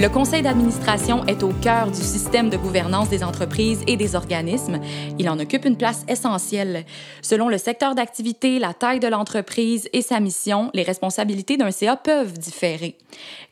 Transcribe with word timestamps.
Le 0.00 0.08
conseil 0.08 0.42
d'administration 0.42 1.26
est 1.26 1.42
au 1.42 1.48
cœur 1.48 1.90
du 1.90 2.00
système 2.00 2.50
de 2.50 2.56
gouvernance 2.56 3.08
des 3.08 3.24
entreprises 3.24 3.82
et 3.88 3.96
des 3.96 4.14
organismes. 4.14 4.78
Il 5.18 5.28
en 5.28 5.40
occupe 5.40 5.64
une 5.64 5.76
place 5.76 6.04
essentielle. 6.06 6.86
Selon 7.20 7.48
le 7.48 7.58
secteur 7.58 7.96
d'activité, 7.96 8.60
la 8.60 8.74
taille 8.74 9.00
de 9.00 9.08
l'entreprise 9.08 9.88
et 9.92 10.02
sa 10.02 10.20
mission, 10.20 10.70
les 10.72 10.84
responsabilités 10.84 11.56
d'un 11.56 11.72
CA 11.72 11.96
peuvent 11.96 12.38
différer. 12.38 12.96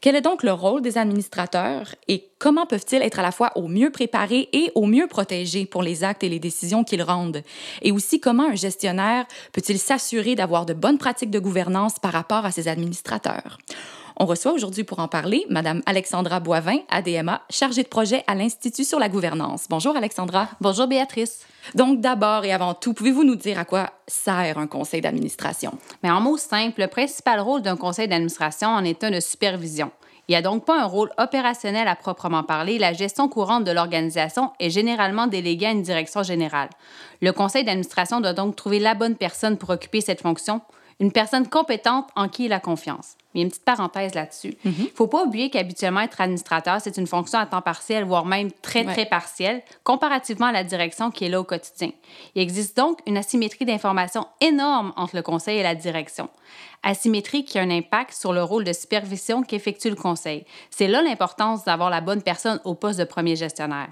Quel 0.01 0.15
est 0.15 0.21
donc 0.21 0.45
le 0.45 0.53
rôle 0.53 0.83
des 0.83 0.99
administrateurs 0.99 1.97
et 2.07 2.29
comment 2.39 2.65
peuvent-ils 2.65 3.03
être 3.03 3.19
à 3.19 3.23
la 3.23 3.33
fois 3.33 3.51
au 3.57 3.67
mieux 3.67 3.91
préparés 3.91 4.49
et 4.53 4.71
au 4.77 4.87
mieux 4.87 5.09
protégés 5.09 5.67
pour 5.67 5.83
les 5.83 6.05
actes 6.05 6.23
et 6.23 6.29
les 6.29 6.39
décisions 6.39 6.85
qu'ils 6.85 7.03
rendent? 7.03 7.43
Et 7.83 7.91
aussi, 7.91 8.21
comment 8.21 8.51
un 8.51 8.55
gestionnaire 8.55 9.27
peut-il 9.53 9.81
s'assurer 9.81 10.37
d'avoir 10.37 10.65
de 10.65 10.75
bonnes 10.75 10.99
pratiques 10.99 11.33
de 11.33 11.41
gouvernance 11.41 11.99
par 11.99 12.13
rapport 12.13 12.45
à 12.45 12.53
ses 12.53 12.69
administrateurs? 12.69 13.59
On 14.19 14.25
reçoit 14.25 14.53
aujourd'hui 14.53 14.83
pour 14.83 15.01
en 15.01 15.09
parler 15.09 15.45
Madame 15.51 15.83
Alexandra 15.85 16.41
Boivin, 16.41 16.79
ADMA, 16.89 17.43
chargée 17.51 17.83
de 17.83 17.89
projet 17.89 18.25
à 18.27 18.35
l'Institut 18.35 18.85
sur 18.85 18.99
la 18.99 19.11
gouvernance. 19.11 19.67
Bonjour 19.69 19.95
Alexandra. 19.95 20.49
Bonjour 20.63 20.87
Béatrice. 20.87 21.41
Donc 21.75 22.01
d'abord 22.01 22.47
et 22.47 22.53
avant 22.55 22.73
tout, 22.73 22.95
pouvez-vous 22.95 23.25
nous 23.25 23.37
dire 23.37 23.59
à 23.59 23.67
quoi 23.67 23.91
sert 24.07 24.57
un 24.57 24.67
conseil 24.67 25.03
d'administration? 25.03 25.73
Mais 26.03 26.11
en 26.11 26.23
mots 26.23 26.39
simples, 26.39 26.81
le 26.81 26.87
principal 26.87 27.41
rôle 27.41 27.61
d'un 27.61 27.77
conseil 27.77 28.09
d'administration 28.09 28.69
en 28.69 28.85
est 28.85 29.05
un 29.05 29.11
de 29.11 29.21
supervision. 29.21 29.91
Il 30.29 30.33
n'y 30.33 30.37
a 30.37 30.43
donc 30.43 30.65
pas 30.65 30.81
un 30.81 30.87
rôle 30.87 31.11
opérationnel 31.19 31.87
à 31.87 31.95
proprement 31.95 32.43
parler. 32.43 32.79
La 32.79 32.95
gestion 32.95 33.29
courante 33.29 33.65
de 33.65 33.71
l'organisation 33.71 34.51
est 34.59 34.71
généralement 34.71 35.27
déléguée 35.27 35.67
à 35.67 35.73
une 35.73 35.83
direction 35.83 36.23
générale. 36.23 36.71
Le 37.21 37.33
conseil 37.33 37.65
d'administration 37.65 38.23
doit 38.23 38.33
donc 38.33 38.57
trouver 38.57 38.79
la 38.79 38.95
bonne 38.95 39.17
personne 39.17 39.59
pour 39.59 39.69
occuper 39.69 40.01
cette 40.01 40.23
fonction, 40.23 40.63
une 41.01 41.13
personne 41.13 41.47
compétente 41.47 42.09
en 42.17 42.29
qui 42.29 42.47
il 42.47 42.55
a 42.55 42.61
confiance. 42.61 43.17
Mais 43.37 43.43
une 43.43 43.51
petite 43.51 43.67
parenthèse 43.67 44.15
là-dessus. 44.15 44.57
Il 44.65 44.71
ne 44.71 44.89
faut 44.95 45.09
pas 45.09 45.23
oublier 45.23 45.51
qu'habituellement, 45.51 46.01
être 46.01 46.23
administrateur, 46.23 46.81
c'est 46.81 46.97
une 46.97 47.07
fonction 47.07 47.39
à 47.39 47.45
temps 47.45 47.61
partiel, 47.61 48.03
voire 48.03 48.25
même 48.25 48.51
très, 48.63 48.83
très 48.83 49.05
partielle, 49.05 49.63
comparativement 49.85 50.47
à 50.47 50.53
la 50.53 50.65
direction 50.65 51.11
qui 51.11 51.27
est 51.27 51.29
là 51.29 51.39
au 51.39 51.45
quotidien. 51.45 51.91
Il 52.35 52.41
existe 52.41 52.75
donc 52.79 53.01
une 53.07 53.19
asymétrie 53.19 53.67
d'information 53.67 54.27
énorme 54.41 54.95
entre 54.97 55.17
le 55.17 55.21
conseil 55.21 55.59
et 55.59 55.63
la 55.63 55.75
direction. 55.75 56.31
Asymétrie 56.83 57.45
qui 57.45 57.59
a 57.59 57.63
un 57.63 57.71
impact 57.71 58.15
sur 58.15 58.33
le 58.33 58.43
rôle 58.43 58.65
de 58.65 58.73
supervision 58.73 59.43
qu'effectue 59.43 59.91
le 59.91 59.97
conseil. 59.97 60.47
C'est 60.71 60.89
là 60.89 61.03
l'importance 61.03 61.63
d'avoir 61.65 61.91
la 61.91 62.01
bonne 62.01 62.23
personne 62.23 62.59
au 62.65 62.75
poste 62.75 62.99
de 62.99 63.05
premier 63.05 63.37
gestionnaire. 63.37 63.91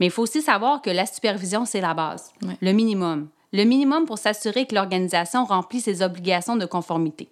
Mais 0.00 0.06
il 0.06 0.12
faut 0.12 0.24
aussi 0.24 0.42
savoir 0.42 0.82
que 0.82 0.90
la 0.90 1.06
supervision, 1.06 1.64
c'est 1.64 1.80
la 1.80 1.94
base, 1.94 2.32
le 2.60 2.72
minimum 2.72 3.28
le 3.52 3.64
minimum 3.64 4.06
pour 4.06 4.18
s'assurer 4.18 4.66
que 4.66 4.74
l'organisation 4.74 5.44
remplit 5.44 5.80
ses 5.80 6.02
obligations 6.02 6.56
de 6.56 6.66
conformité. 6.66 7.28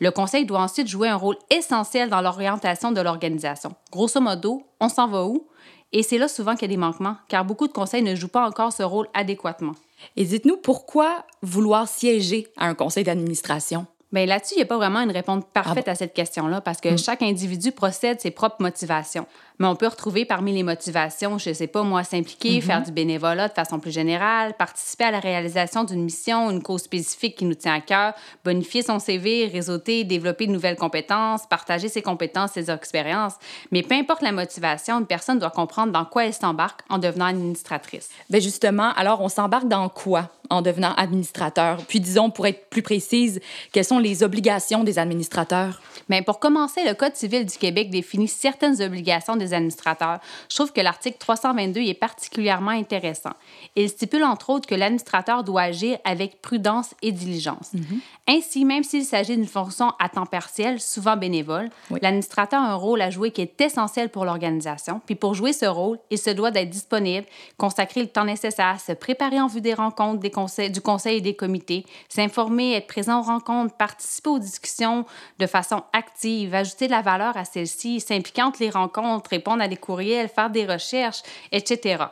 Le 0.00 0.10
conseil 0.10 0.44
doit 0.44 0.60
ensuite 0.60 0.86
jouer 0.86 1.08
un 1.08 1.16
rôle 1.16 1.36
essentiel 1.50 2.08
dans 2.08 2.20
l'orientation 2.20 2.92
de 2.92 3.00
l'organisation. 3.00 3.74
Grosso 3.90 4.20
modo, 4.20 4.62
on 4.80 4.88
s'en 4.88 5.08
va 5.08 5.24
où? 5.24 5.48
Et 5.92 6.02
c'est 6.02 6.18
là 6.18 6.28
souvent 6.28 6.54
qu'il 6.54 6.62
y 6.62 6.72
a 6.72 6.74
des 6.74 6.76
manquements, 6.76 7.16
car 7.28 7.44
beaucoup 7.44 7.66
de 7.66 7.72
conseils 7.72 8.02
ne 8.02 8.14
jouent 8.14 8.28
pas 8.28 8.46
encore 8.46 8.72
ce 8.72 8.82
rôle 8.82 9.08
adéquatement. 9.14 9.74
Et 10.16 10.24
dites-nous 10.24 10.58
pourquoi 10.58 11.24
vouloir 11.42 11.88
siéger 11.88 12.46
à 12.56 12.66
un 12.66 12.74
conseil 12.74 13.04
d'administration? 13.04 13.86
Bien, 14.12 14.24
là-dessus, 14.24 14.54
il 14.54 14.58
n'y 14.58 14.62
a 14.62 14.66
pas 14.66 14.76
vraiment 14.76 15.00
une 15.00 15.10
réponse 15.10 15.44
parfaite 15.52 15.84
ah 15.86 15.90
à 15.90 15.94
cette 15.94 16.14
question-là 16.14 16.60
parce 16.60 16.80
que 16.80 16.90
hmm. 16.90 16.98
chaque 16.98 17.22
individu 17.22 17.72
procède 17.72 18.20
ses 18.20 18.30
propres 18.30 18.56
motivations. 18.60 19.26
Mais 19.58 19.66
on 19.66 19.76
peut 19.76 19.88
retrouver 19.88 20.24
parmi 20.24 20.52
les 20.52 20.62
motivations, 20.62 21.38
je 21.38 21.50
ne 21.50 21.54
sais 21.54 21.66
pas, 21.66 21.82
moi, 21.82 22.04
s'impliquer, 22.04 22.58
mm-hmm. 22.58 22.62
faire 22.62 22.82
du 22.82 22.92
bénévolat 22.92 23.48
de 23.48 23.54
façon 23.54 23.80
plus 23.80 23.90
générale, 23.90 24.54
participer 24.54 25.04
à 25.04 25.10
la 25.10 25.20
réalisation 25.20 25.84
d'une 25.84 26.02
mission, 26.02 26.50
une 26.50 26.62
cause 26.62 26.82
spécifique 26.82 27.36
qui 27.36 27.44
nous 27.44 27.54
tient 27.54 27.74
à 27.74 27.80
cœur, 27.80 28.14
bonifier 28.44 28.82
son 28.82 28.98
CV, 28.98 29.46
réseauter, 29.46 30.04
développer 30.04 30.46
de 30.46 30.52
nouvelles 30.52 30.76
compétences, 30.76 31.46
partager 31.46 31.88
ses 31.88 32.02
compétences, 32.02 32.52
ses 32.52 32.70
expériences. 32.70 33.34
Mais 33.72 33.82
peu 33.82 33.94
importe 33.94 34.22
la 34.22 34.32
motivation, 34.32 34.98
une 35.00 35.06
personne 35.06 35.38
doit 35.38 35.50
comprendre 35.50 35.92
dans 35.92 36.04
quoi 36.04 36.26
elle 36.26 36.34
s'embarque 36.34 36.82
en 36.88 36.98
devenant 36.98 37.26
administratrice. 37.26 38.10
Bien 38.30 38.40
justement, 38.40 38.92
alors 38.96 39.20
on 39.20 39.28
s'embarque 39.28 39.68
dans 39.68 39.88
quoi 39.88 40.30
en 40.50 40.62
devenant 40.62 40.94
administrateur? 40.94 41.78
Puis 41.88 42.00
disons, 42.00 42.30
pour 42.30 42.46
être 42.46 42.68
plus 42.70 42.82
précise, 42.82 43.40
quelles 43.72 43.84
sont 43.84 43.98
les 43.98 44.22
obligations 44.22 44.84
des 44.84 44.98
administrateurs? 44.98 45.80
Bien, 46.08 46.22
pour 46.22 46.38
commencer, 46.38 46.80
le 46.86 46.94
Code 46.94 47.16
civil 47.16 47.44
du 47.44 47.58
Québec 47.58 47.90
définit 47.90 48.28
certaines 48.28 48.80
obligations 48.80 49.36
des 49.36 49.47
administrateurs, 49.52 50.20
je 50.48 50.56
trouve 50.56 50.72
que 50.72 50.80
l'article 50.80 51.16
322 51.18 51.80
est 51.80 51.94
particulièrement 51.94 52.70
intéressant. 52.70 53.32
Il 53.76 53.88
stipule 53.88 54.24
entre 54.24 54.50
autres 54.50 54.68
que 54.68 54.74
l'administrateur 54.74 55.44
doit 55.44 55.62
agir 55.62 55.98
avec 56.04 56.40
prudence 56.42 56.94
et 57.02 57.12
diligence. 57.12 57.72
Mhm. 57.74 58.00
Ainsi, 58.28 58.64
même 58.64 58.84
s'il 58.84 59.04
s'agit 59.04 59.36
d'une 59.36 59.46
fonction 59.46 59.92
à 59.98 60.08
temps 60.08 60.26
partiel, 60.26 60.80
souvent 60.80 61.16
bénévole, 61.16 61.70
l'administrateur 62.02 62.60
a 62.60 62.72
un 62.72 62.74
rôle 62.74 63.00
à 63.00 63.10
jouer 63.10 63.30
qui 63.30 63.40
est 63.40 63.60
essentiel 63.60 64.10
pour 64.10 64.24
l'organisation. 64.24 65.00
Puis 65.06 65.14
pour 65.14 65.34
jouer 65.34 65.52
ce 65.52 65.66
rôle, 65.66 65.98
il 66.10 66.18
se 66.18 66.30
doit 66.30 66.50
d'être 66.50 66.70
disponible, 66.70 67.26
consacrer 67.56 68.02
le 68.02 68.08
temps 68.08 68.24
nécessaire, 68.24 68.78
se 68.80 68.92
préparer 68.92 69.40
en 69.40 69.46
vue 69.46 69.60
des 69.60 69.74
rencontres 69.74 70.20
des 70.20 70.30
conseils, 70.30 70.70
du 70.70 70.80
conseil 70.80 71.18
et 71.18 71.20
des 71.20 71.34
comités, 71.34 71.84
s'informer, 72.08 72.74
être 72.74 72.86
présent 72.86 73.20
aux 73.20 73.24
rencontres, 73.24 73.74
participer 73.76 74.30
aux 74.30 74.38
discussions 74.38 75.04
de 75.38 75.46
façon 75.46 75.82
active, 75.92 76.54
ajouter 76.54 76.86
de 76.86 76.92
la 76.92 77.02
valeur 77.02 77.36
à 77.36 77.44
celles-ci, 77.44 78.00
s'impliquer 78.00 78.42
entre 78.42 78.60
les 78.60 78.70
rencontres, 78.70 79.32
répondre 79.38 79.62
à 79.62 79.68
des 79.68 79.76
courriels, 79.76 80.28
faire 80.28 80.50
des 80.50 80.66
recherches, 80.66 81.22
etc. 81.52 82.04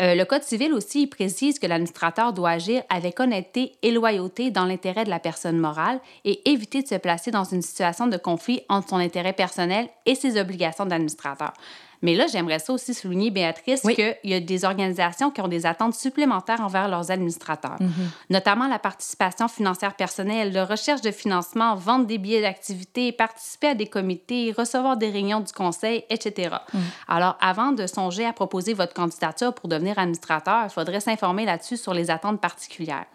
Euh, 0.00 0.14
le 0.14 0.24
Code 0.24 0.42
civil 0.42 0.72
aussi 0.72 1.06
précise 1.06 1.58
que 1.58 1.66
l'administrateur 1.66 2.32
doit 2.32 2.50
agir 2.50 2.82
avec 2.88 3.18
honnêteté 3.18 3.72
et 3.82 3.90
loyauté 3.90 4.50
dans 4.50 4.64
l'intérêt 4.64 5.04
de 5.04 5.10
la 5.10 5.18
personne 5.18 5.58
morale 5.58 6.00
et 6.24 6.50
éviter 6.50 6.82
de 6.82 6.86
se 6.86 6.94
placer 6.94 7.30
dans 7.30 7.44
une 7.44 7.62
situation 7.62 8.06
de 8.06 8.16
conflit 8.16 8.62
entre 8.68 8.90
son 8.90 8.96
intérêt 8.96 9.32
personnel 9.32 9.88
et 10.06 10.14
ses 10.14 10.40
obligations 10.40 10.86
d'administrateur. 10.86 11.52
Mais 12.02 12.14
là, 12.14 12.26
j'aimerais 12.26 12.58
ça 12.58 12.72
aussi 12.72 12.94
souligner, 12.94 13.30
Béatrice, 13.30 13.82
qu'il 13.82 14.16
y 14.24 14.34
a 14.34 14.40
des 14.40 14.64
organisations 14.64 15.30
qui 15.30 15.40
ont 15.40 15.48
des 15.48 15.66
attentes 15.66 15.94
supplémentaires 15.94 16.60
envers 16.60 16.88
leurs 16.88 17.10
administrateurs, 17.10 17.76
mhm. 17.80 18.10
notamment 18.30 18.68
la 18.68 18.78
participation 18.78 19.48
financière 19.48 19.94
personnelle, 19.94 20.52
la 20.52 20.64
recherche 20.64 21.02
de 21.02 21.10
financement, 21.10 21.74
vendre 21.74 22.06
des 22.06 22.18
billets 22.18 22.40
d'activité, 22.40 23.12
participer 23.12 23.68
à 23.68 23.74
des 23.74 23.86
comités, 23.86 24.54
recevoir 24.56 24.96
des 24.96 25.10
réunions 25.10 25.40
du 25.40 25.52
conseil, 25.52 26.04
etc. 26.08 26.56
Mhm. 26.72 26.80
Alors, 27.08 27.36
avant 27.40 27.72
de 27.72 27.86
songer 27.86 28.24
à 28.24 28.32
proposer 28.32 28.72
votre 28.72 28.94
candidature 28.94 29.52
pour 29.54 29.68
devenir 29.68 29.98
administrateur, 29.98 30.64
il 30.64 30.70
faudrait 30.70 31.00
s'informer 31.00 31.44
là-dessus 31.44 31.76
sur 31.76 31.94
les 31.94 32.10
attentes 32.10 32.40
particulières. 32.40 33.06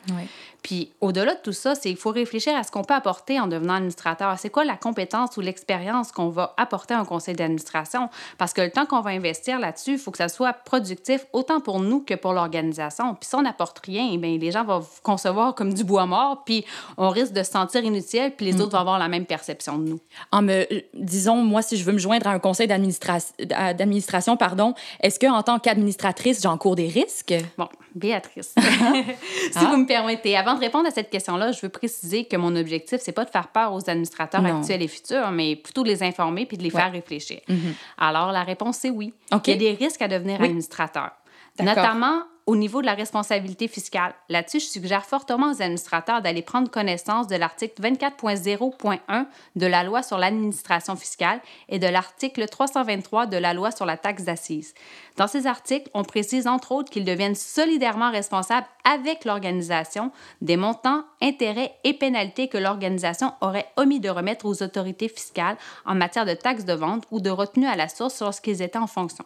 Puis, 0.62 0.92
au-delà 1.00 1.36
de 1.36 1.40
tout 1.42 1.54
ça, 1.54 1.76
c'est 1.76 1.92
il 1.92 1.98
faut 1.98 2.10
réfléchir 2.10 2.56
à 2.56 2.64
ce 2.64 2.72
qu'on 2.72 2.84
peut 2.84 2.96
apporter 2.96 3.40
en 3.40 3.46
devenant 3.46 3.76
administrateur. 3.76 4.38
C'est 4.40 4.50
quoi 4.50 4.66
la 4.66 4.76
compétence 4.76 5.38
ou 5.38 5.42
l'expérience 5.42 6.12
qu'on 6.12 6.30
va 6.30 6.56
apporter 6.58 6.96
à 6.96 7.00
un 7.00 7.06
conseil 7.06 7.36
d'administration? 7.36 8.10
Parce 8.40 8.52
que 8.52 8.62
le 8.62 8.72
temps 8.76 8.86
qu'on 8.86 9.02
va 9.02 9.12
investir 9.12 9.60
là-dessus, 9.60 9.94
il 9.94 9.98
faut 9.98 10.12
que 10.12 10.18
ça 10.18 10.30
soit 10.30 10.54
productif 10.54 11.26
autant 11.34 11.60
pour 11.60 11.80
nous 11.80 12.02
que 12.02 12.14
pour 12.14 12.34
l'organisation. 12.34 13.16
Puis 13.16 13.30
si 13.30 13.36
on 13.36 13.42
n'apporte 13.42 13.80
rien, 13.80 14.16
bien, 14.18 14.38
les 14.38 14.52
gens 14.52 14.64
vont 14.64 14.80
vous 14.80 15.02
concevoir 15.02 15.56
comme 15.56 15.74
du 15.74 15.84
bois 15.84 16.06
mort, 16.06 16.44
puis 16.46 16.66
on 16.98 17.10
risque 17.10 17.34
de 17.34 17.44
se 17.44 17.52
sentir 17.52 17.84
inutile, 17.84 18.34
puis 18.36 18.46
les 18.46 18.54
mm. 18.54 18.62
autres 18.62 18.72
vont 18.72 18.80
avoir 18.80 19.00
la 19.00 19.08
même 19.08 19.26
perception 19.26 19.78
de 19.78 19.90
nous. 19.90 20.00
En 20.32 20.42
me, 20.42 20.66
disons, 20.94 21.38
moi, 21.38 21.62
si 21.62 21.78
je 21.78 21.84
veux 21.84 21.94
me 21.94 21.98
joindre 21.98 22.28
à 22.28 22.32
un 22.32 22.40
conseil 22.40 22.68
d'administration, 22.68 24.38
pardon, 24.38 24.74
est-ce 25.02 25.20
qu'en 25.20 25.42
tant 25.42 25.60
qu'administratrice, 25.60 26.42
j'encours 26.42 26.76
des 26.76 26.88
risques? 26.88 27.34
Bon, 27.58 27.70
Béatrice, 27.96 28.54
si 29.52 29.66
vous 29.66 29.78
me 29.78 29.86
permettez, 29.86 30.36
avant 30.36 30.56
de 30.56 30.60
répondre 30.60 30.88
à 30.88 30.92
cette 30.92 31.10
question-là, 31.10 31.54
je 31.54 31.62
veux 31.62 31.70
préciser 31.70 32.26
que 32.26 32.36
mon 32.36 32.56
objectif, 32.56 33.00
c'est 33.02 33.14
pas 33.14 33.24
de 33.24 33.30
faire 33.30 33.48
peur 33.48 33.74
aux 33.74 33.90
administrateurs 33.90 34.46
actuels 34.46 34.82
et 34.82 34.88
futurs, 34.88 35.32
mais 35.32 35.56
plutôt 35.56 35.84
de 35.84 35.88
les 35.88 36.04
informer 36.04 36.46
puis 36.46 36.58
de 36.58 36.64
les 36.64 36.70
faire 36.70 36.92
réfléchir. 36.92 37.40
Mm-hmm. 37.48 37.74
Alors, 37.98 38.32
la 38.34 38.44
réponse, 38.44 38.65
c'est 38.72 38.90
oui. 38.90 39.14
Il 39.32 39.50
y 39.52 39.54
a 39.54 39.58
des 39.58 39.72
risques 39.72 40.02
à 40.02 40.08
devenir 40.08 40.42
administrateur. 40.42 41.12
Notamment 41.60 42.24
au 42.48 42.56
niveau 42.56 42.82
de 42.82 42.86
la 42.86 42.94
responsabilité 42.94 43.68
fiscale. 43.68 44.14
Là-dessus, 44.30 44.60
je 44.60 44.66
suggère 44.66 45.04
fortement 45.06 45.52
aux 45.52 45.62
administrateurs 45.62 46.22
d'aller 46.22 46.44
prendre 46.44 46.70
connaissance 46.70 47.28
de 47.28 47.36
l'article 47.36 47.82
24.0.1 47.82 49.26
de 49.56 49.66
la 49.66 49.84
loi 49.84 50.04
sur 50.04 50.20
l'administration 50.20 50.96
fiscale 50.96 51.42
et 51.70 51.80
de 51.80 51.88
l'article 51.88 52.48
323 52.48 53.26
de 53.26 53.38
la 53.38 53.54
loi 53.56 53.72
sur 53.72 53.88
la 53.88 53.98
taxe 53.98 54.24
d'assises. 54.24 54.76
Dans 55.18 55.28
ces 55.28 55.48
articles, 55.48 55.90
on 55.96 56.04
précise 56.04 56.46
entre 56.46 56.72
autres 56.72 56.92
qu'ils 56.92 57.06
deviennent 57.06 57.36
solidairement 57.36 58.12
responsables 58.12 58.68
avec 58.84 59.26
l'organisation 59.26 60.12
des 60.42 60.58
montants, 60.58 61.04
intérêts 61.22 61.74
et 61.84 61.94
pénalités 61.94 62.48
que 62.48 62.60
l'organisation 62.60 63.34
aurait 63.42 63.72
omis 63.76 64.00
de 64.00 64.10
remettre 64.10 64.46
aux 64.46 64.62
autorités 64.62 65.10
fiscales 65.10 65.58
en 65.86 65.96
matière 65.96 66.26
de 66.26 66.36
taxes 66.36 66.66
de 66.66 66.74
vente 66.74 67.06
ou 67.10 67.20
de 67.20 67.32
retenue 67.32 67.68
à 67.68 67.76
la 67.76 67.90
source 67.90 68.22
lorsqu'ils 68.22 68.62
étaient 68.62 68.78
en 68.78 68.88
fonction. 68.88 69.26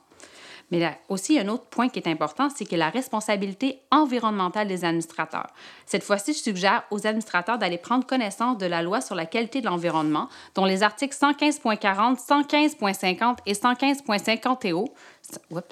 Mais 0.71 0.79
là, 0.79 0.95
aussi, 1.09 1.39
un 1.39 1.47
autre 1.47 1.65
point 1.65 1.89
qui 1.89 1.99
est 1.99 2.07
important, 2.07 2.49
c'est 2.49 2.65
que 2.65 2.75
la 2.75 2.89
responsabilité 2.89 3.79
environnementale 3.91 4.67
des 4.67 4.85
administrateurs. 4.85 5.47
Cette 5.85 6.03
fois-ci, 6.03 6.33
je 6.33 6.39
suggère 6.39 6.83
aux 6.91 7.07
administrateurs 7.07 7.57
d'aller 7.57 7.77
prendre 7.77 8.05
connaissance 8.05 8.57
de 8.57 8.65
la 8.65 8.81
loi 8.81 9.01
sur 9.01 9.15
la 9.15 9.25
qualité 9.25 9.61
de 9.61 9.65
l'environnement, 9.65 10.29
dont 10.55 10.65
les 10.65 10.83
articles 10.83 11.15
115.40, 11.15 12.17
115.50 12.17 13.37
et 13.45 13.53
115.51 13.53 14.89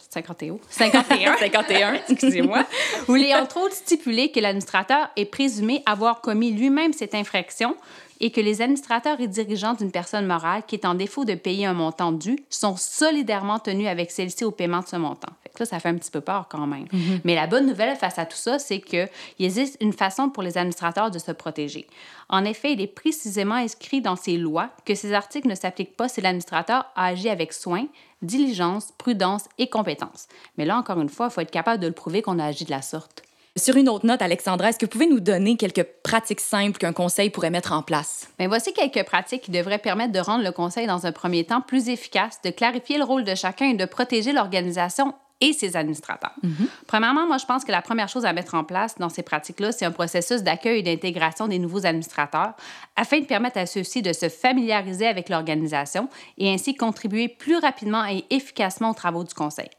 51. 0.10 0.58
51. 0.70 1.38
51, 1.38 1.94
excusez-moi. 2.10 2.66
Où 3.08 3.16
il 3.16 3.26
est 3.26 3.36
entre 3.36 3.58
autres 3.58 3.76
stipulé 3.76 4.32
que 4.32 4.40
l'administrateur 4.40 5.10
est 5.16 5.26
présumé 5.26 5.82
avoir 5.86 6.22
commis 6.22 6.52
lui-même 6.52 6.94
cette 6.94 7.16
infraction 7.16 7.76
et 8.20 8.32
que 8.32 8.42
les 8.42 8.62
administrateurs 8.62 9.20
et 9.20 9.28
dirigeants 9.28 9.74
d'une 9.74 9.92
personne 9.92 10.26
morale 10.26 10.64
qui 10.68 10.76
est 10.76 10.86
en 10.86 10.96
défaut 10.96 11.26
de 11.26 11.36
payer 11.36 11.66
un 11.66 11.74
montant 11.74 12.12
dû 12.12 12.38
sont 12.50 12.76
solidairement 12.76 13.60
tenus 13.60 13.88
avec 13.88 14.12
celle-ci 14.12 14.44
au 14.44 14.52
paiement 14.52 14.80
de 14.80 14.88
ce 14.88 14.96
montant. 14.96 15.34
Là, 15.60 15.66
ça 15.66 15.80
fait 15.80 15.90
un 15.90 15.96
petit 15.96 16.12
peu 16.12 16.22
peur 16.22 16.48
quand 16.50 16.68
même. 16.68 16.86
Mm-hmm. 16.86 17.22
Mais 17.24 17.36
la 17.36 17.48
bonne 17.48 17.66
nouvelle 17.66 17.96
face 17.96 18.20
à 18.20 18.26
tout 18.26 18.38
ça, 18.38 18.60
c'est 18.60 18.80
qu'il 18.80 19.10
existe 19.40 19.78
une 19.82 19.94
façon 19.94 20.30
pour 20.30 20.44
les 20.44 20.58
administrateurs 20.58 21.12
de 21.12 21.20
se 21.20 21.32
protéger. 21.32 21.88
En 22.30 22.44
effet, 22.46 22.74
il 22.74 22.82
est 22.82 22.88
précisément 22.88 23.56
inscrit 23.56 24.02
dans 24.02 24.16
ces 24.16 24.38
lois 24.38 24.70
que 24.86 24.96
ces 24.96 25.14
articles 25.14 25.48
ne 25.48 25.56
s'appliquent 25.56 25.96
pas 25.96 26.10
si 26.10 26.22
l'administrateur 26.22 26.86
a 26.96 27.06
agi 27.06 27.30
avec 27.30 27.54
soin, 27.54 27.86
diligence, 28.22 28.94
prudence 28.98 29.46
et 29.58 29.70
compétence. 29.70 30.28
Mais 30.58 30.66
là, 30.66 30.78
encore 30.78 31.00
une 31.00 31.10
fois, 31.10 31.28
il 31.28 31.34
faut 31.34 31.42
être 31.42 31.52
capable 31.52 31.82
de 31.82 31.88
le 31.88 31.94
prouver 31.94 32.22
qu'on 32.22 32.40
a 32.40 32.46
agi 32.46 32.66
de 32.66 32.72
la 32.72 32.82
sorte. 32.82 33.24
Sur 33.58 33.76
une 33.76 33.90
autre 33.90 34.06
note, 34.06 34.22
Alexandra, 34.22 34.70
est-ce 34.70 34.78
que 34.78 34.86
vous 34.86 34.92
pouvez 34.92 35.08
nous 35.08 35.20
donner 35.20 35.58
quelques 35.58 35.84
pratiques 36.04 36.42
simples 36.42 36.78
qu'un 36.78 36.94
conseil 36.94 37.32
pourrait 37.32 37.50
mettre 37.50 37.74
en 37.74 37.82
place? 37.82 38.30
Bien, 38.38 38.48
voici 38.48 38.72
quelques 38.72 39.04
pratiques 39.04 39.42
qui 39.42 39.52
devraient 39.52 39.80
permettre 39.80 40.12
de 40.14 40.20
rendre 40.20 40.44
le 40.44 40.52
conseil 40.52 40.86
dans 40.86 41.08
un 41.08 41.12
premier 41.12 41.44
temps 41.44 41.62
plus 41.62 41.90
efficace, 41.90 42.40
de 42.44 42.52
clarifier 42.52 43.00
le 43.00 43.04
rôle 43.04 43.24
de 43.24 43.34
chacun 43.34 43.70
et 43.70 43.74
de 43.74 43.86
protéger 43.86 44.32
l'organisation 44.32 45.16
et 45.42 45.54
ses 45.54 45.76
administrateurs. 45.76 46.34
Mhm. 46.42 46.68
Premièrement, 46.88 47.28
moi, 47.28 47.38
je 47.38 47.46
pense 47.46 47.64
que 47.64 47.72
la 47.72 47.82
première 47.82 48.10
chose 48.10 48.26
à 48.26 48.34
mettre 48.34 48.56
en 48.56 48.64
place 48.64 48.96
dans 48.98 49.10
ces 49.10 49.22
pratiques-là, 49.24 49.72
c'est 49.72 49.86
un 49.86 49.92
processus 49.92 50.42
d'accueil 50.42 50.80
et 50.80 50.84
d'intégration 50.84 51.48
des 51.48 51.60
nouveaux 51.60 51.86
administrateurs 51.86 52.54
afin 52.96 53.20
de 53.20 53.26
permettre 53.26 53.60
à 53.60 53.66
ceux-ci 53.66 54.02
de 54.02 54.14
se 54.14 54.30
familiariser 54.30 55.08
avec 55.08 55.30
l'organisation 55.30 56.10
et 56.38 56.52
ainsi 56.52 56.76
contribuer 56.76 57.28
plus 57.28 57.58
rapidement 57.58 58.06
et 58.06 58.26
efficacement 58.30 58.92
aux 58.92 58.96
travaux 58.96 59.24
du 59.24 59.34
conseil. 59.34 59.70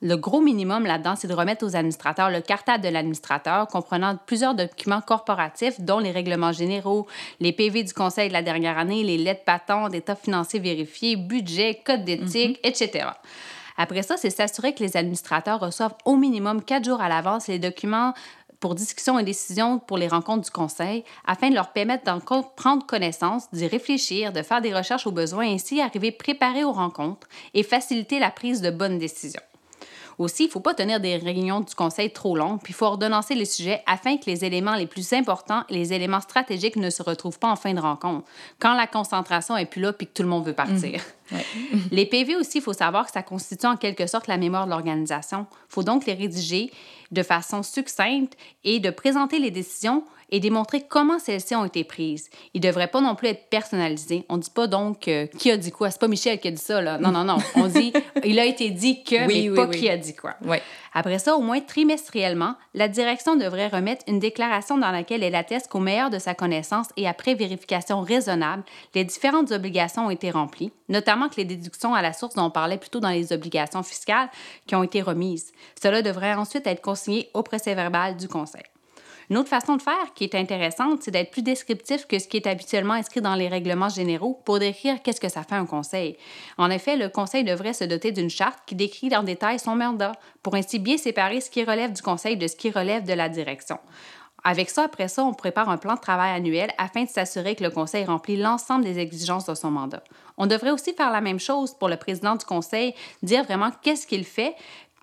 Le 0.00 0.16
gros 0.16 0.40
minimum 0.40 0.84
là-dedans, 0.84 1.16
c'est 1.16 1.26
de 1.26 1.34
remettre 1.34 1.66
aux 1.66 1.74
administrateurs 1.74 2.30
le 2.30 2.40
cartable 2.40 2.84
de 2.84 2.88
l'administrateur, 2.88 3.66
comprenant 3.66 4.16
plusieurs 4.26 4.54
documents 4.54 5.00
corporatifs, 5.00 5.80
dont 5.80 5.98
les 5.98 6.12
règlements 6.12 6.52
généraux, 6.52 7.08
les 7.40 7.52
PV 7.52 7.82
du 7.82 7.92
conseil 7.92 8.28
de 8.28 8.32
la 8.32 8.42
dernière 8.42 8.78
année, 8.78 9.02
les 9.02 9.18
lettres 9.18 9.44
patentes, 9.44 9.94
états 9.94 10.14
financiers 10.14 10.60
vérifiés, 10.60 11.16
budget, 11.16 11.82
code 11.84 12.04
d'éthique, 12.04 12.60
mhm. 12.62 12.70
etc. 12.70 13.08
Après 13.76 14.02
ça, 14.02 14.16
c'est 14.16 14.30
s'assurer 14.30 14.72
que 14.72 14.84
les 14.84 14.96
administrateurs 14.96 15.58
reçoivent 15.58 15.94
au 16.04 16.16
minimum 16.16 16.62
quatre 16.62 16.84
jours 16.84 17.00
à 17.00 17.08
l'avance 17.08 17.48
les 17.48 17.58
documents 17.58 18.12
pour 18.60 18.74
discussion 18.74 19.18
et 19.18 19.24
décision 19.24 19.78
pour 19.78 19.98
les 19.98 20.08
rencontres 20.08 20.44
du 20.44 20.50
conseil 20.50 21.04
afin 21.26 21.50
de 21.50 21.54
leur 21.54 21.72
permettre 21.72 22.04
d'en 22.04 22.20
prendre 22.20 22.86
connaissance, 22.86 23.50
d'y 23.52 23.66
réfléchir, 23.66 24.32
de 24.32 24.42
faire 24.42 24.60
des 24.60 24.74
recherches 24.74 25.06
aux 25.06 25.12
besoins 25.12 25.44
et 25.44 25.54
ainsi 25.54 25.80
arriver 25.80 26.10
préparés 26.12 26.64
aux 26.64 26.72
rencontres 26.72 27.28
et 27.54 27.62
faciliter 27.62 28.18
la 28.18 28.30
prise 28.30 28.60
de 28.60 28.70
bonnes 28.70 28.98
décisions. 28.98 29.42
Aussi, 30.18 30.44
il 30.44 30.46
ne 30.46 30.52
faut 30.52 30.60
pas 30.60 30.74
tenir 30.74 30.98
des 31.00 31.16
réunions 31.16 31.60
du 31.60 31.74
conseil 31.74 32.12
trop 32.12 32.36
longues, 32.36 32.60
puis 32.60 32.72
il 32.72 32.74
faut 32.76 32.86
ordonnancer 32.86 33.36
les 33.36 33.44
sujets 33.44 33.82
afin 33.86 34.16
que 34.16 34.26
les 34.26 34.44
éléments 34.44 34.74
les 34.74 34.86
plus 34.86 35.12
importants 35.12 35.62
et 35.68 35.74
les 35.74 35.92
éléments 35.92 36.20
stratégiques 36.20 36.76
ne 36.76 36.90
se 36.90 37.02
retrouvent 37.04 37.38
pas 37.38 37.50
en 37.50 37.56
fin 37.56 37.72
de 37.72 37.80
rencontre, 37.80 38.26
quand 38.58 38.74
la 38.74 38.88
concentration 38.88 39.56
est 39.56 39.66
plus 39.66 39.80
là 39.80 39.92
puis 39.92 40.08
que 40.08 40.12
tout 40.12 40.22
le 40.22 40.28
monde 40.28 40.44
veut 40.44 40.54
partir. 40.54 41.00
Mhm. 41.30 41.38
les 41.92 42.06
PV 42.06 42.36
aussi, 42.36 42.58
il 42.58 42.62
faut 42.62 42.72
savoir 42.72 43.06
que 43.06 43.12
ça 43.12 43.22
constitue 43.22 43.66
en 43.66 43.76
quelque 43.76 44.06
sorte 44.06 44.26
la 44.26 44.38
mémoire 44.38 44.64
de 44.64 44.70
l'organisation. 44.70 45.46
Il 45.50 45.72
faut 45.72 45.82
donc 45.82 46.06
les 46.06 46.14
rédiger 46.14 46.72
de 47.12 47.22
façon 47.22 47.62
succincte 47.62 48.36
et 48.64 48.80
de 48.80 48.90
présenter 48.90 49.38
les 49.38 49.50
décisions 49.50 50.02
et 50.30 50.40
démontrer 50.40 50.82
comment 50.88 51.18
celles-ci 51.18 51.54
ont 51.54 51.64
été 51.64 51.84
prises. 51.84 52.30
Ils 52.54 52.60
ne 52.60 52.66
devraient 52.66 52.88
pas 52.88 53.00
non 53.00 53.14
plus 53.14 53.28
être 53.28 53.48
personnalisés. 53.48 54.24
On 54.28 54.36
ne 54.36 54.42
dit 54.42 54.50
pas 54.50 54.66
donc 54.66 55.08
euh, 55.08 55.26
qui 55.26 55.50
a 55.50 55.56
dit 55.56 55.70
quoi. 55.70 55.90
C'est 55.90 56.00
pas 56.00 56.08
Michel 56.08 56.38
qui 56.38 56.48
a 56.48 56.50
dit 56.50 56.62
ça, 56.62 56.80
là. 56.80 56.98
Non, 56.98 57.10
non, 57.10 57.24
non. 57.24 57.38
On 57.54 57.66
dit 57.66 57.92
il 58.24 58.38
a 58.38 58.44
été 58.44 58.70
dit 58.70 59.02
que, 59.04 59.26
mais 59.26 59.54
pas 59.54 59.66
qui 59.68 59.88
a 59.88 59.96
dit 59.96 60.14
quoi. 60.14 60.34
Après 60.92 61.18
ça, 61.18 61.36
au 61.36 61.40
moins 61.40 61.60
trimestriellement, 61.60 62.54
la 62.74 62.88
direction 62.88 63.36
devrait 63.36 63.68
remettre 63.68 64.04
une 64.08 64.18
déclaration 64.18 64.78
dans 64.78 64.90
laquelle 64.90 65.22
elle 65.22 65.34
atteste 65.34 65.68
qu'au 65.68 65.78
meilleur 65.78 66.10
de 66.10 66.18
sa 66.18 66.34
connaissance 66.34 66.88
et 66.96 67.06
après 67.06 67.34
vérification 67.34 68.00
raisonnable, 68.00 68.64
les 68.94 69.04
différentes 69.04 69.52
obligations 69.52 70.06
ont 70.06 70.10
été 70.10 70.30
remplies, 70.30 70.72
notamment 70.88 71.28
que 71.28 71.36
les 71.36 71.44
déductions 71.44 71.94
à 71.94 72.02
la 72.02 72.12
source 72.12 72.34
dont 72.34 72.44
on 72.44 72.50
parlait 72.50 72.78
plutôt 72.78 73.00
dans 73.00 73.10
les 73.10 73.32
obligations 73.32 73.82
fiscales 73.82 74.28
qui 74.66 74.74
ont 74.74 74.82
été 74.82 75.02
remises. 75.02 75.52
Cela 75.80 76.02
devrait 76.02 76.34
ensuite 76.34 76.66
être 76.66 76.82
consigné 76.82 77.28
au 77.34 77.42
procès-verbal 77.42 78.16
du 78.16 78.28
Conseil. 78.28 78.64
Une 79.30 79.36
autre 79.36 79.48
façon 79.48 79.76
de 79.76 79.82
faire 79.82 80.14
qui 80.14 80.24
est 80.24 80.34
intéressante, 80.34 81.02
c'est 81.02 81.10
d'être 81.10 81.30
plus 81.30 81.42
descriptif 81.42 82.06
que 82.06 82.18
ce 82.18 82.26
qui 82.26 82.38
est 82.38 82.46
habituellement 82.46 82.94
inscrit 82.94 83.20
dans 83.20 83.34
les 83.34 83.48
règlements 83.48 83.90
généraux 83.90 84.40
pour 84.44 84.58
décrire 84.58 85.02
qu'est-ce 85.02 85.20
que 85.20 85.28
ça 85.28 85.42
fait 85.42 85.54
un 85.54 85.66
conseil. 85.66 86.16
En 86.56 86.70
effet, 86.70 86.96
le 86.96 87.10
conseil 87.10 87.44
devrait 87.44 87.74
se 87.74 87.84
doter 87.84 88.10
d'une 88.10 88.30
charte 88.30 88.60
qui 88.66 88.74
décrit 88.74 89.14
en 89.14 89.22
détail 89.22 89.58
son 89.58 89.76
mandat 89.76 90.12
pour 90.42 90.54
ainsi 90.54 90.78
bien 90.78 90.96
séparer 90.96 91.42
ce 91.42 91.50
qui 91.50 91.62
relève 91.62 91.92
du 91.92 92.00
conseil 92.00 92.36
de 92.38 92.46
ce 92.46 92.56
qui 92.56 92.70
relève 92.70 93.04
de 93.04 93.12
la 93.12 93.28
direction. 93.28 93.78
Avec 94.44 94.70
ça, 94.70 94.84
après 94.84 95.08
ça, 95.08 95.24
on 95.24 95.34
prépare 95.34 95.68
un 95.68 95.78
plan 95.78 95.94
de 95.94 96.00
travail 96.00 96.30
annuel 96.30 96.70
afin 96.78 97.04
de 97.04 97.08
s'assurer 97.08 97.56
que 97.56 97.64
le 97.64 97.70
conseil 97.70 98.04
remplit 98.04 98.36
l'ensemble 98.36 98.84
des 98.84 98.98
exigences 98.98 99.46
de 99.46 99.54
son 99.54 99.70
mandat. 99.70 100.02
On 100.36 100.46
devrait 100.46 100.70
aussi 100.70 100.94
faire 100.94 101.10
la 101.10 101.20
même 101.20 101.40
chose 101.40 101.74
pour 101.74 101.88
le 101.88 101.96
président 101.96 102.36
du 102.36 102.44
conseil, 102.44 102.94
dire 103.22 103.42
vraiment 103.44 103.70
qu'est-ce 103.82 104.06
qu'il 104.06 104.24
fait, 104.24 104.54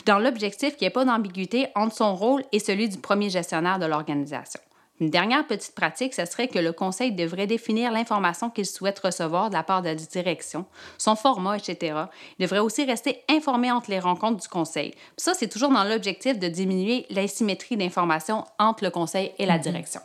dans 0.05 0.19
l'objectif 0.19 0.75
qu'il 0.75 0.85
n'y 0.85 0.87
ait 0.87 0.91
pas 0.91 1.05
d'ambiguïté 1.05 1.67
entre 1.75 1.95
son 1.95 2.15
rôle 2.15 2.43
et 2.51 2.59
celui 2.59 2.89
du 2.89 2.97
premier 2.97 3.29
gestionnaire 3.29 3.79
de 3.79 3.85
l'organisation. 3.85 4.59
Une 5.01 5.09
dernière 5.09 5.45
petite 5.45 5.75
pratique, 5.75 6.13
ce 6.13 6.23
serait 6.23 6.47
que 6.47 6.57
le 6.57 6.71
conseil 6.71 7.11
devrait 7.11 7.47
définir 7.47 7.91
l'information 7.91 8.49
qu'il 8.49 8.65
souhaite 8.65 8.97
recevoir 8.99 9.49
de 9.49 9.55
la 9.55 9.63
part 9.63 9.81
de 9.81 9.89
la 9.89 9.95
direction, 9.95 10.65
son 10.97 11.17
format, 11.17 11.57
etc. 11.57 12.03
Il 12.39 12.43
devrait 12.43 12.59
aussi 12.59 12.85
rester 12.85 13.21
informé 13.29 13.71
entre 13.71 13.89
les 13.89 13.99
rencontres 13.99 14.41
du 14.41 14.47
conseil. 14.47 14.93
ça, 15.17 15.33
c'est 15.33 15.49
toujours 15.49 15.71
dans 15.71 15.83
l'objectif 15.83 16.39
de 16.39 16.47
diminuer 16.47 17.05
l'asymétrie 17.09 17.75
d'information 17.75 18.45
entre 18.57 18.85
le 18.85 18.89
conseil 18.89 19.33
et 19.37 19.45
la 19.45 19.57
mhm. 19.57 19.63
direction. 19.63 19.99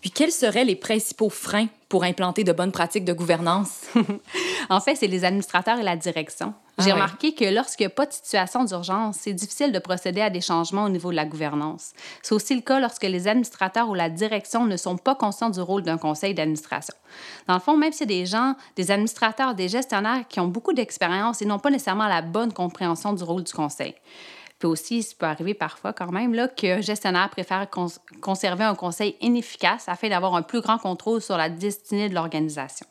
Puis 0.00 0.10
quels 0.10 0.32
seraient 0.32 0.64
les 0.64 0.76
principaux 0.76 1.28
freins 1.28 1.68
pour 1.90 2.04
implanter 2.04 2.42
de 2.42 2.52
bonnes 2.52 2.72
pratiques 2.72 3.04
de 3.04 3.12
gouvernance? 3.12 3.88
en 4.70 4.80
fait, 4.80 4.94
c'est 4.94 5.06
les 5.06 5.24
administrateurs 5.24 5.78
et 5.78 5.82
la 5.82 5.96
direction. 5.96 6.54
J'ai 6.80 6.90
ah 6.90 6.94
remarqué 6.94 7.34
que 7.34 7.44
lorsqu'il 7.44 7.86
n'y 7.86 7.92
a 7.92 7.94
pas 7.94 8.06
de 8.06 8.12
situation 8.12 8.64
d'urgence, 8.64 9.16
c'est 9.20 9.32
difficile 9.32 9.72
de 9.72 9.78
procéder 9.78 10.20
à 10.20 10.30
des 10.30 10.40
changements 10.40 10.84
au 10.84 10.88
niveau 10.88 11.10
de 11.10 11.16
la 11.16 11.24
gouvernance. 11.24 11.92
C'est 12.22 12.34
aussi 12.34 12.54
le 12.54 12.60
cas 12.60 12.80
lorsque 12.80 13.02
les 13.02 13.28
administrateurs 13.28 13.88
ou 13.88 13.94
la 13.94 14.08
direction 14.08 14.66
ne 14.66 14.76
sont 14.76 14.96
pas 14.96 15.14
conscients 15.14 15.50
du 15.50 15.60
rôle 15.60 15.82
d'un 15.82 15.98
conseil 15.98 16.34
d'administration. 16.34 16.94
Dans 17.46 17.54
le 17.54 17.60
fond, 17.60 17.76
même 17.76 17.92
si 17.92 18.06
des 18.06 18.26
gens, 18.26 18.54
des 18.76 18.90
administrateurs, 18.90 19.54
des 19.54 19.68
gestionnaires 19.68 20.24
qui 20.28 20.40
ont 20.40 20.48
beaucoup 20.48 20.72
d'expérience 20.72 21.42
et 21.42 21.44
n'ont 21.44 21.58
pas 21.58 21.70
nécessairement 21.70 22.08
la 22.08 22.22
bonne 22.22 22.52
compréhension 22.52 23.12
du 23.12 23.22
rôle 23.22 23.44
du 23.44 23.52
conseil. 23.52 23.94
Puis 24.60 24.68
aussi, 24.68 25.02
ça 25.02 25.14
peut 25.18 25.24
arriver 25.24 25.54
parfois 25.54 25.94
quand 25.94 26.12
même 26.12 26.34
là, 26.34 26.46
qu'un 26.46 26.82
gestionnaire 26.82 27.30
préfère 27.30 27.66
conserver 28.20 28.64
un 28.64 28.74
conseil 28.74 29.16
inefficace 29.22 29.88
afin 29.88 30.10
d'avoir 30.10 30.36
un 30.36 30.42
plus 30.42 30.60
grand 30.60 30.76
contrôle 30.76 31.22
sur 31.22 31.38
la 31.38 31.48
destinée 31.48 32.10
de 32.10 32.14
l'organisation. 32.14 32.86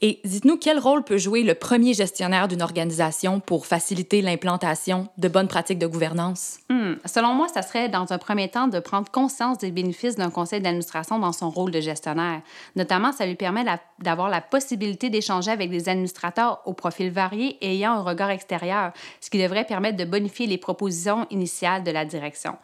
Et 0.00 0.20
dites-nous 0.24 0.56
quel 0.56 0.78
rôle 0.78 1.04
peut 1.04 1.18
jouer 1.18 1.42
le 1.42 1.54
premier 1.54 1.92
gestionnaire 1.92 2.48
d'une 2.48 2.62
organisation 2.62 3.40
pour 3.40 3.66
faciliter 3.66 4.22
l'implantation 4.22 5.06
de 5.18 5.28
bonnes 5.28 5.48
pratiques 5.48 5.78
de 5.78 5.86
gouvernance? 5.86 6.58
Hmm. 6.70 6.94
Selon 7.04 7.34
moi, 7.34 7.46
ça 7.48 7.60
serait 7.60 7.90
dans 7.90 8.10
un 8.12 8.18
premier 8.18 8.48
temps 8.48 8.66
de 8.66 8.80
prendre 8.80 9.10
conscience 9.10 9.58
des 9.58 9.70
bénéfices 9.70 10.16
d'un 10.16 10.30
conseil 10.30 10.62
d'administration 10.62 11.18
dans 11.18 11.32
son 11.32 11.50
rôle 11.50 11.70
de 11.70 11.80
gestionnaire. 11.80 12.40
Notamment, 12.74 13.12
ça 13.12 13.26
lui 13.26 13.36
permet 13.36 13.64
d'avoir 14.00 14.30
la 14.30 14.40
possibilité 14.40 15.10
d'échanger 15.10 15.50
avec 15.50 15.70
des 15.70 15.90
administrateurs 15.90 16.62
au 16.64 16.72
profil 16.72 17.10
varié 17.10 17.58
et 17.60 17.74
ayant 17.74 17.92
un 17.92 18.02
regard 18.02 18.30
extérieur, 18.30 18.92
ce 19.20 19.28
qui 19.28 19.40
devrait 19.40 19.66
permettre 19.66 19.98
de 19.98 20.04
bonifier 20.04 20.46
les 20.46 20.58
propositions 20.58 21.01
initiales 21.30 21.84
de 21.84 21.90
la 21.90 22.04
direction. 22.04 22.56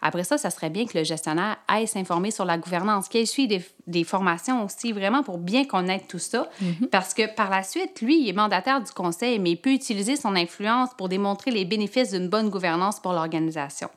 Après 0.00 0.24
ça, 0.24 0.38
ça 0.38 0.50
serait 0.50 0.70
bien 0.70 0.86
que 0.86 0.96
le 0.96 1.04
gestionnaire 1.04 1.56
aille 1.66 1.88
s'informer 1.88 2.30
sur 2.30 2.44
la 2.44 2.56
gouvernance, 2.56 3.08
qu'il 3.08 3.26
suive 3.26 3.48
des, 3.48 3.64
des, 3.86 4.04
formations 4.04 4.64
aussi, 4.64 4.92
vraiment 4.92 5.22
pour 5.22 5.38
bien 5.38 5.64
connaître 5.64 6.06
tout 6.06 6.20
ça. 6.20 6.48
Mhm. 6.60 6.88
Parce 6.90 7.14
que 7.14 7.34
par 7.34 7.50
la 7.50 7.62
suite, 7.62 8.00
lui, 8.00 8.22
il 8.22 8.28
est 8.28 8.32
mandataire 8.32 8.80
du 8.80 8.92
conseil, 8.92 9.38
mais 9.38 9.52
il 9.52 9.56
peut 9.56 9.72
utiliser 9.72 10.16
son 10.16 10.36
influence 10.36 10.90
pour 10.96 11.08
démontrer 11.08 11.50
les 11.50 11.64
bénéfices 11.64 12.12
d'une 12.12 12.28
bonne 12.28 12.48
gouvernance 12.48 13.00
pour 13.00 13.12
l'organisation. 13.12 13.88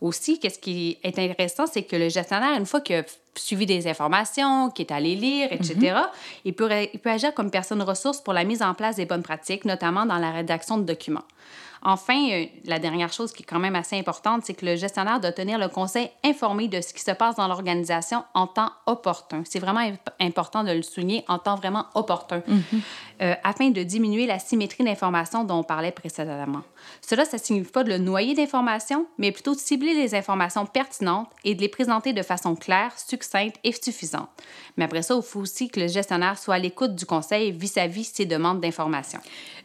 Aussi, 0.00 0.40
qu'est-ce 0.40 0.58
qui 0.58 0.98
est 1.02 1.06
intéressant, 1.06 1.66
c'est 1.66 1.84
que 1.84 1.94
le 1.94 2.08
gestionnaire, 2.08 2.58
une 2.58 2.66
fois 2.66 2.80
qu'il 2.80 2.96
a 2.96 3.04
suivi 3.36 3.66
des 3.66 3.86
informations, 3.86 4.68
qu'il 4.70 4.86
est 4.86 4.92
allé 4.92 5.14
lire, 5.14 5.52
etc., 5.52 5.74
mm-hmm. 5.76 6.08
il, 6.44 6.54
peut, 6.54 6.68
il 6.92 6.98
peut 6.98 7.10
agir 7.10 7.32
comme 7.34 7.52
personne 7.52 7.80
ressource 7.82 8.20
pour 8.20 8.32
la 8.32 8.42
mise 8.42 8.62
en 8.62 8.74
place 8.74 8.96
des 8.96 9.06
bonnes 9.06 9.22
pratiques, 9.22 9.64
notamment 9.64 10.04
dans 10.04 10.18
la 10.18 10.32
rédaction 10.32 10.76
de 10.76 10.82
documents. 10.82 11.22
Enfin, 11.84 12.30
euh, 12.30 12.46
la 12.64 12.78
dernière 12.78 13.12
chose 13.12 13.32
qui 13.32 13.42
est 13.42 13.46
quand 13.46 13.58
même 13.58 13.74
assez 13.74 13.98
importante, 13.98 14.42
c'est 14.44 14.54
que 14.54 14.64
le 14.64 14.76
gestionnaire 14.76 15.18
doit 15.20 15.32
tenir 15.32 15.58
le 15.58 15.68
conseil 15.68 16.10
informé 16.24 16.68
de 16.68 16.80
ce 16.80 16.94
qui 16.94 17.02
se 17.02 17.10
passe 17.10 17.36
dans 17.36 17.48
l'organisation 17.48 18.24
en 18.34 18.46
temps 18.46 18.70
opportun. 18.86 19.42
C'est 19.44 19.58
vraiment 19.58 19.92
important 20.20 20.62
de 20.62 20.70
le 20.70 20.82
souligner 20.82 21.24
en 21.28 21.38
temps 21.38 21.56
vraiment 21.56 21.86
opportun, 21.94 22.42
mhm. 22.46 22.62
euh, 23.22 23.34
afin 23.42 23.70
de 23.70 23.82
diminuer 23.82 24.26
la 24.26 24.38
symétrie 24.38 24.84
d'informations 24.84 25.44
dont 25.44 25.58
on 25.58 25.64
parlait 25.64 25.90
précédemment. 25.90 26.62
Cela, 27.00 27.24
ça 27.24 27.36
ne 27.36 27.42
signifie 27.42 27.72
pas 27.72 27.82
de 27.82 27.88
le 27.88 27.98
noyer 27.98 28.34
d'informations, 28.34 29.06
mais 29.18 29.32
plutôt 29.32 29.54
de 29.54 29.60
cibler 29.60 29.94
les 29.94 30.14
informations 30.14 30.66
pertinentes 30.66 31.30
et 31.44 31.54
de 31.56 31.60
les 31.60 31.68
présenter 31.68 32.12
de 32.12 32.22
façon 32.22 32.54
claire, 32.54 32.92
succincte 32.96 33.56
et 33.64 33.72
suffisante. 33.72 34.28
Mais 34.76 34.84
après 34.84 35.02
ça, 35.02 35.14
il 35.16 35.22
faut 35.22 35.40
aussi 35.40 35.68
que 35.68 35.80
le 35.80 35.88
gestionnaire 35.88 36.38
soit 36.38 36.54
à 36.54 36.58
l'écoute 36.58 36.94
du 36.94 37.06
conseil 37.06 37.50
vis-à-vis 37.50 38.02
-vis 38.02 38.14
ses 38.14 38.26
demandes 38.26 38.60
d'informations. 38.60 39.20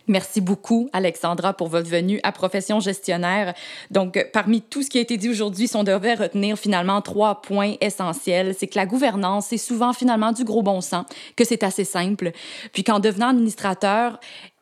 Merci 0.07 0.39
beaucoup, 0.39 0.89
Alexandra, 0.93 1.53
pour 1.53 1.67
votre 1.67 1.89
venue 1.89 2.06
à 2.23 2.31
Profession 2.31 2.79
gestionnaire. 2.79 3.53
Donc, 3.91 4.27
parmi 4.33 4.61
tout 4.61 4.83
ce 4.83 4.89
qui 4.89 4.97
a 4.97 5.01
été 5.01 5.17
dit 5.17 5.29
aujourd'hui, 5.29 5.67
si 5.67 5.75
on 5.75 5.83
devait 5.83 6.15
retenir 6.15 6.57
finalement 6.57 7.01
trois 7.01 7.41
points 7.41 7.75
essentiels, 7.81 8.55
c'est 8.57 8.67
que 8.67 8.77
la 8.77 8.85
gouvernance, 8.85 9.47
c'est 9.47 9.57
souvent 9.57 9.93
finalement 9.93 10.31
du 10.31 10.43
gros 10.43 10.63
bon 10.63 10.81
sens, 10.81 11.05
que 11.35 11.43
c'est 11.43 11.63
assez 11.63 11.83
simple, 11.83 12.31
puis 12.73 12.83
qu'en 12.83 12.99
devenant 12.99 13.29
administrateur, 13.29 14.19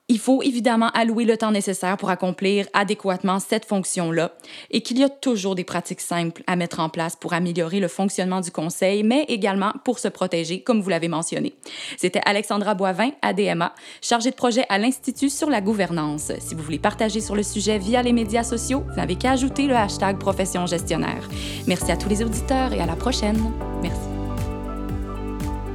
il 0.07 0.19
faut 0.19 0.43
évidemment 0.43 0.89
allouer 0.93 1.25
le 1.25 1.35
temps 1.35 1.51
nécessaire 1.51 1.97
pour 1.97 2.09
accomplir 2.11 2.67
adéquatement 2.73 3.39
cette 3.39 3.65
fonction-là 3.65 4.33
et 4.69 4.81
qu'il 4.81 4.99
y 4.99 5.03
a 5.03 5.09
toujours 5.09 5.55
des 5.55 5.63
pratiques 5.63 6.01
simples 6.01 6.43
à 6.45 6.55
mettre 6.55 6.79
en 6.79 6.89
place 6.89 7.15
pour 7.15 7.33
améliorer 7.33 7.79
le 7.79 7.87
fonctionnement 7.87 8.41
du 8.41 8.51
conseil, 8.51 9.01
mais 9.03 9.23
également 9.27 9.73
pour 9.83 9.97
se 9.97 10.07
protéger, 10.07 10.61
comme 10.61 10.81
vous 10.81 10.89
l'avez 10.89 11.07
mentionné. 11.07 11.55
C'était 11.97 12.21
Alexandra 12.25 12.75
Boivin, 12.75 13.11
ADMA, 13.23 13.73
chargée 14.01 14.29
de 14.29 14.35
projet 14.35 14.65
à 14.69 14.77
l'Institut 14.77 15.29
sur 15.29 15.49
la 15.49 15.61
gouvernance. 15.61 16.31
Si 16.39 16.53
vous 16.53 16.61
voulez 16.61 16.79
partager 16.79 17.19
sur 17.19 17.35
le 17.35 17.43
sujet 17.43 17.79
via 17.79 18.03
les 18.03 18.13
médias 18.13 18.43
sociaux, 18.43 18.83
vous 18.87 18.95
n'avez 18.95 19.15
qu'à 19.15 19.31
ajouter 19.31 19.65
le 19.65 19.75
hashtag 19.75 20.19
profession 20.19 20.67
gestionnaire. 20.67 21.27
Merci 21.65 21.91
à 21.91 21.97
tous 21.97 22.09
les 22.09 22.21
auditeurs 22.21 22.73
et 22.73 22.79
à 22.79 22.85
la 22.85 22.95
prochaine. 22.95 23.51
Merci. 23.81 24.04